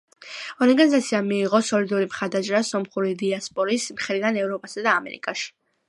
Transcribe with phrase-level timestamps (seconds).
[0.65, 5.51] ორგანიზაციამ მიიღო სოლიდური მხარდაჭერა სომხური დიასპორის მხრიდან ევროპასა და ამერიკაში.